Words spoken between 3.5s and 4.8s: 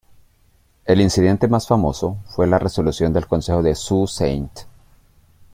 de Sault Ste.